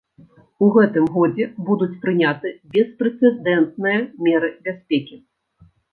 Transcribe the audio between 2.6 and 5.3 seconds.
беспрэцэдэнтныя меры бяспекі.